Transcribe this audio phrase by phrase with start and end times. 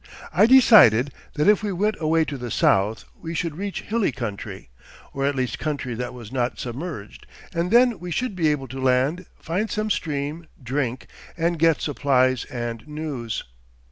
[0.33, 4.71] I decided that if we went away to the south we should reach hilly country,
[5.13, 8.81] or at least country that was not submerged, and then we should be able to
[8.81, 11.05] land, find some stream, drink,
[11.37, 13.43] and get supplies and news.